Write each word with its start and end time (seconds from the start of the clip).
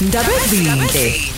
Ndaba 0.00 0.28
ezinhle. 0.44 1.30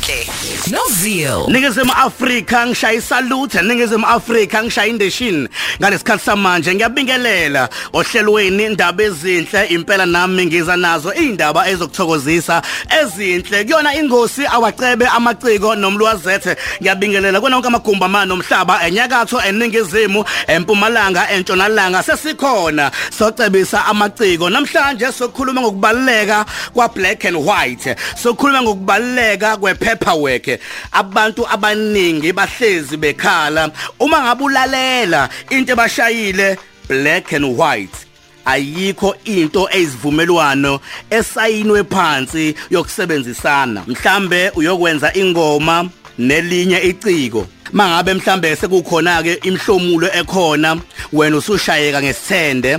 Novio. 0.70 1.46
Ningizimu 1.48 1.92
Afrika 1.92 2.66
ngishaya 2.66 3.00
salute 3.00 3.62
ningizimu 3.62 4.06
Afrika 4.06 4.62
ngishaya 4.62 4.88
indeshini 4.88 5.48
ngalesikhathi 5.80 6.24
samanje 6.24 6.74
ngiyabingelela 6.74 7.68
ohlelweni 7.92 8.64
indaba 8.64 9.04
ezinhle 9.04 9.66
impela 9.66 10.06
nami 10.06 10.46
ngiza 10.46 10.76
nazo 10.76 11.14
indaba 11.14 11.68
ezokuthokozisa 11.68 12.62
ezinhle. 13.00 13.64
Kuyona 13.64 13.94
ingosi 13.94 14.46
awacebe 14.46 15.06
amaciko 15.06 15.74
nomlwazethe. 15.74 16.56
Ngiyabingelela 16.82 17.40
kona 17.40 17.56
wonke 17.56 17.68
amagumba 17.68 18.06
amano 18.06 18.34
omhlaba 18.34 18.86
enyakatho 18.86 19.40
eningizimu 19.40 20.24
empumalanga 20.46 21.30
entshonalanga 21.30 22.02
sesikhona 22.02 22.90
socebisa 23.18 23.86
amaciko. 23.86 24.50
Namhlanje 24.50 25.12
sokhuluma 25.12 25.60
ngokubaluleka 25.60 26.44
kwa 26.74 26.88
black 26.88 27.24
and 27.24 27.36
white. 27.36 27.96
Sokhuluma 28.22 28.47
ngokubaluleka 28.62 29.56
kwe 29.56 29.74
paperwork 29.74 30.60
abantu 30.92 31.48
abaningi 31.48 32.32
bahlezi 32.32 32.96
bekhala. 32.96 33.70
Uma 34.00 34.20
ngabulalela 34.20 35.28
into 35.50 35.72
ebashayile 35.72 36.58
black 36.88 37.32
and 37.32 37.56
white. 37.56 38.06
Ayikho 38.44 39.14
into 39.24 39.68
ezivumelwano 39.70 40.80
esayinwe 41.10 41.84
phansi 41.84 42.54
yokusebenzisana. 42.70 43.84
Mhlambe 43.86 44.50
uyokwenza 44.50 45.14
ingoma 45.14 45.88
nelinye 46.18 46.78
iciko. 46.82 47.46
Mangabe 47.72 48.14
mhlambe 48.14 48.56
sekukhona 48.56 49.22
ke 49.22 49.34
imhlomulo 49.42 50.08
ekhona 50.12 50.80
wena 51.12 51.36
usushayeka 51.36 52.02
ngesithende 52.02 52.78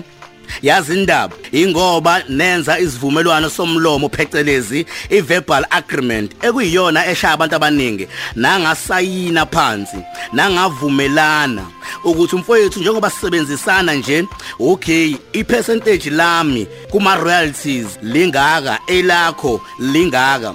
yazi 0.61 0.93
indaba 0.99 1.35
ingoba 1.51 2.23
nenza 2.29 2.79
isivumelwano 2.79 3.49
somlomo 3.49 4.09
phecelezi 4.09 4.85
i-verbal 5.09 5.65
agreement 5.69 6.31
ekuyiyona 6.43 7.07
eshaya 7.07 7.33
abantu 7.33 7.55
abaningi 7.55 8.07
nangasayina 8.35 9.45
phansi 9.45 9.97
nangavumelana 10.33 11.65
ukuthi 12.03 12.35
umfowethu 12.35 12.79
njengoba 12.79 13.09
sisebenzisana 13.09 13.93
nje 13.93 14.25
okay 14.59 15.15
ipercentage 15.33 16.09
lami 16.09 16.67
kuma 16.91 17.15
royalties 17.15 17.99
lingaka 18.01 18.79
elakho 18.87 19.61
lingaka. 19.79 20.53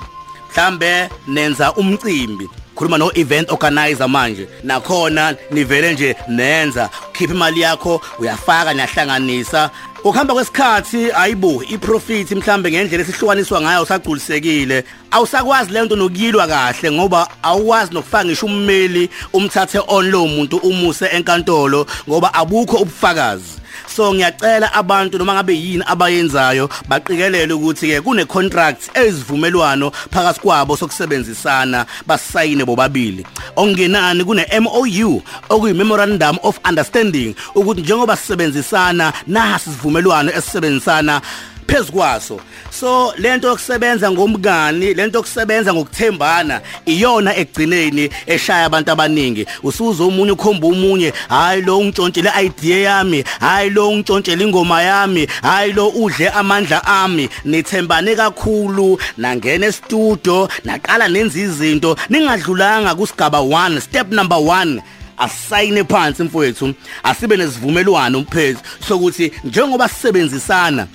Mhlambe 0.54 1.08
nenza 1.26 1.72
umcimbi 1.72 2.48
khuluma 2.74 2.98
no 2.98 3.10
event 3.14 3.50
organizer 3.52 4.08
manje 4.08 4.48
nakhona 4.62 5.36
nivele 5.50 5.92
nje 5.92 6.16
nenza 6.28 6.90
khipha 7.14 7.34
imali 7.34 7.60
yakho 7.60 8.00
uyafaka 8.18 8.74
niyahlanganisa. 8.74 9.70
Ukuhamba 10.04 10.34
kwesikhathi 10.34 11.12
ayibo 11.12 11.64
iprofit 11.68 12.30
mhlambe 12.30 12.70
ngendlela 12.70 13.02
esihlukaniswa 13.02 13.60
ngayo 13.60 13.82
usagculisekile 13.82 14.84
awusakwazi 15.10 15.72
le 15.72 15.82
nto 15.82 15.96
nokuyilwa 15.96 16.46
kahle 16.46 16.92
ngoba 16.92 17.28
awuwazi 17.42 17.94
nokufaka 17.94 18.24
ngisho 18.24 18.46
ummeli 18.46 19.10
umthathe 19.32 19.80
on 19.86 20.10
lo 20.10 20.26
muntu 20.26 20.56
umuse 20.56 21.06
enkantolo 21.06 21.86
ngoba 22.08 22.34
abukho 22.34 22.76
ubufakazi. 22.76 23.63
So 23.86 24.14
ngiyacela 24.14 24.72
abantu 24.72 25.18
noma 25.18 25.34
ngabe 25.34 25.54
yini 25.54 25.84
abayenzayo 25.86 26.68
baqikelele 26.88 27.54
ukuthi 27.54 27.88
ke 27.88 28.00
kune 28.00 28.24
contracts 28.24 28.90
ezivumelwano 28.94 29.90
phakathi 29.90 30.40
kwabo 30.40 30.76
sokusebenzisana 30.76 31.86
basayine 32.06 32.64
bobabili. 32.64 33.26
Okungenani 33.56 34.24
kune 34.24 34.46
MOU 34.60 35.22
okuyi 35.48 35.74
memorandum 35.74 36.38
of 36.42 36.58
understanding 36.68 37.34
ukuthi 37.54 37.80
njengoba 37.80 38.16
sisebenzisana 38.16 39.12
nasi 39.26 39.70
sivumelwano 39.70 40.32
esisebenzisana 40.32 41.20
phezukwaso 41.66 42.40
so 42.70 43.14
lento 43.18 43.48
yokusebenza 43.48 44.10
ngomngani 44.10 44.94
lento 44.94 45.18
yokusebenza 45.18 45.74
ngokuthembana 45.74 46.60
iyona 46.86 47.36
egcineni 47.36 48.10
eshaya 48.26 48.64
abantu 48.64 48.90
abaningi. 48.90 49.46
Usuza 49.62 50.04
umunye 50.04 50.32
ukhomba 50.32 50.66
umunye 50.66 51.12
hayi 51.28 51.62
lo 51.62 51.78
ungitshontshele 51.78 52.30
idea 52.44 52.78
yami 52.78 53.24
hayi 53.40 53.70
lo 53.70 53.88
ungitshontshele 53.88 54.44
ingoma 54.44 54.82
yami 54.82 55.28
hayi 55.42 55.72
lo 55.72 55.88
udle 55.88 56.28
amandla 56.28 56.84
ami. 56.86 57.28
Nithembane 57.44 58.16
kakhulu 58.16 58.98
nangena 59.18 59.66
estudio 59.66 60.48
naqala 60.64 61.08
nenza 61.08 61.38
izinto. 61.38 61.96
Ningadlulanga 62.08 62.94
kusigaba 62.94 63.38
1 63.38 63.80
step 63.80 64.12
number 64.12 64.38
1 64.38 64.82
asayine 65.18 65.84
phansi 65.84 66.22
mfowethu 66.22 66.74
asibe 67.02 67.36
nesivumelwano 67.36 68.18
umphethu 68.18 68.60
sokuthi 68.88 69.32
njengoba 69.44 69.88
sisebenzisana 69.88 70.86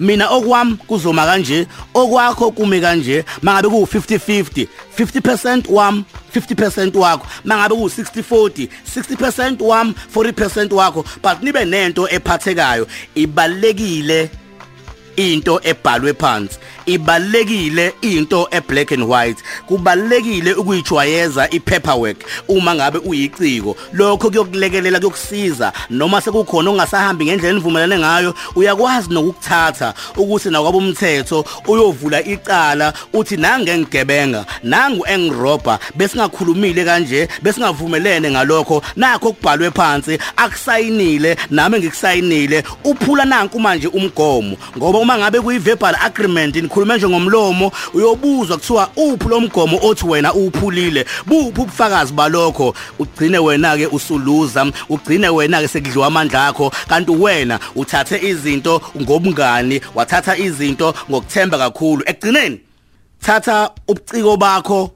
mina 0.00 0.28
okwami 0.28 0.76
kuzoma 0.86 1.24
kanje 1.26 1.66
okwakho 1.94 2.50
kume 2.50 2.80
kanje. 2.80 3.24
Mangabe 3.42 3.68
ku 3.68 3.86
50 3.86 4.18
50 4.18 4.68
50% 4.98 5.68
wami 5.70 6.04
50% 6.34 6.96
wakho. 6.96 7.26
Mangabe 7.44 7.74
ku 7.74 7.88
60 7.88 8.22
40 8.22 8.68
60% 8.94 9.60
wami 9.62 9.94
40% 10.14 10.72
wakho. 10.72 11.04
But 11.22 11.42
nibe 11.42 11.64
nento 11.64 12.08
ephathekayo 12.08 12.86
ibalekile 13.14 14.30
into 15.16 15.60
ebhalwe 15.62 16.12
phansi. 16.14 16.58
Ibalekile 16.86 17.92
into 18.02 18.48
eblack 18.50 18.92
and 18.92 19.04
white. 19.08 19.42
Kubalekile 19.66 20.54
ukuyijwayeza 20.54 21.50
ipaperwork 21.50 22.24
uma 22.48 22.74
ngabe 22.74 22.98
uyiciko. 22.98 23.76
Lokho 23.92 24.30
kuyokulekelela 24.30 24.98
kuyokusiza. 24.98 25.72
Noma 25.90 26.20
sekukhona 26.20 26.70
ongasahambi 26.70 27.24
ngendlela 27.24 27.52
enivumelane 27.52 27.98
ngayo 27.98 28.34
uyakwazi 28.56 29.10
nokukuthatha 29.10 29.94
ukuthi 30.16 30.50
nakwabo 30.50 30.78
umthetho 30.78 31.44
uyovula 31.68 32.24
icala 32.24 32.92
uthi 33.12 33.36
nange 33.36 33.78
ngigebenga 33.78 34.46
nangu 34.62 35.06
engirobha 35.06 35.78
besingakhulumile 35.94 36.84
kanje 36.84 37.28
besingavumelene 37.42 38.30
ngalokho 38.30 38.82
nakho 38.96 39.32
kubhalwe 39.32 39.70
phansi 39.70 40.18
akusayinile 40.36 41.36
nami 41.50 41.78
ngikusayinile 41.78 42.64
uphula 42.84 43.24
nanku 43.24 43.60
manje 43.60 43.88
umgomo. 43.88 44.56
Ngoba 44.76 44.98
uma 44.98 45.18
ngabe 45.18 45.40
kuyi 45.40 45.58
verbal 45.58 45.96
agreement 46.02 46.56
nikhuluma 46.74 46.96
nje 46.96 47.08
ngomlomo 47.08 47.72
uyobuzwa 47.94 48.56
kuthiwa 48.56 48.90
uphi 48.96 49.28
lo 49.28 49.40
mgomo 49.40 49.78
othi 49.82 50.06
wena 50.06 50.34
uphulile 50.34 51.06
buphi 51.26 51.60
ubufakazi 51.60 52.12
balokho? 52.12 52.74
Ugcine 52.98 53.38
wena 53.38 53.76
ke 53.76 53.86
usuluza 53.86 54.66
ugcine 54.88 55.28
wena 55.28 55.60
ke 55.60 55.68
sekudliwa 55.68 56.06
amandla 56.06 56.46
akho 56.46 56.72
kanti 56.88 57.10
wena 57.10 57.60
uthathe 57.76 58.28
izinto 58.28 58.80
ngobungani 59.00 59.80
wathatha 59.94 60.36
izinto 60.36 60.94
ngokuthemba 61.10 61.58
kakhulu. 61.58 62.02
Ekugcineni 62.06 62.60
thatha 63.20 63.70
ubuciko 63.88 64.36
bakho 64.36 64.90